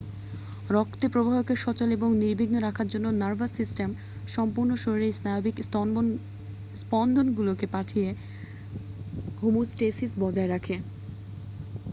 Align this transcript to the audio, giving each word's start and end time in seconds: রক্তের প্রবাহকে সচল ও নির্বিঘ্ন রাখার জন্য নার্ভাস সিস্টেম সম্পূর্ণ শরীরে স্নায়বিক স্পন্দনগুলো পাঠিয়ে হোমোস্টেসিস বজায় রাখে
রক্তের 0.69 1.09
প্রবাহকে 1.13 1.53
সচল 1.57 1.89
ও 2.05 2.17
নির্বিঘ্ন 2.21 2.55
রাখার 2.59 2.87
জন্য 2.93 3.07
নার্ভাস 3.15 3.51
সিস্টেম 3.59 3.89
সম্পূর্ণ 4.27 4.71
শরীরে 4.83 5.09
স্নায়বিক 5.13 5.55
স্পন্দনগুলো 6.75 7.51
পাঠিয়ে 7.73 8.09
হোমোস্টেসিস 9.37 10.11
বজায় 10.21 10.49
রাখে 10.53 10.75